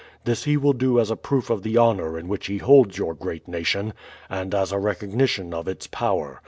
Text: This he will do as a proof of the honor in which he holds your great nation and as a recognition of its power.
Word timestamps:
This 0.23 0.45
he 0.45 0.57
will 0.57 0.73
do 0.73 0.99
as 0.99 1.11
a 1.11 1.15
proof 1.15 1.51
of 1.51 1.61
the 1.61 1.77
honor 1.77 2.17
in 2.17 2.27
which 2.27 2.47
he 2.47 2.57
holds 2.57 2.97
your 2.97 3.13
great 3.13 3.47
nation 3.47 3.93
and 4.31 4.55
as 4.55 4.71
a 4.71 4.79
recognition 4.79 5.53
of 5.53 5.67
its 5.67 5.85
power. 5.85 6.39